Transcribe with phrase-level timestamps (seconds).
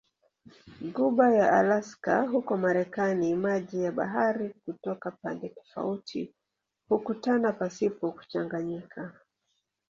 [0.93, 6.35] Ghuba ya Alaska huko Marekani maji ya bahari kutoka pande tofauti
[6.89, 9.13] hukutana pasipo kuchanganyika